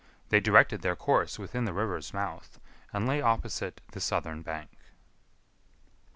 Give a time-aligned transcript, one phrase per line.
[0.29, 2.59] They directed their course within the river's mouth,
[2.91, 4.71] and lay opposite the southern bank.
[4.71, 4.79] 13.